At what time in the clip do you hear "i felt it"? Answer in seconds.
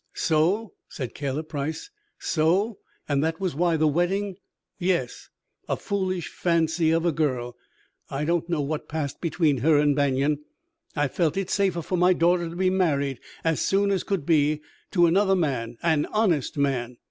10.95-11.51